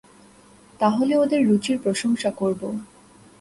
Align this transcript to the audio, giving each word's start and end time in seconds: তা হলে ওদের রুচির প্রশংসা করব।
তা 0.79 0.87
হলে 0.89 1.13
ওদের 1.17 1.41
রুচির 1.47 1.77
প্রশংসা 1.79 2.29
করব। 2.31 2.61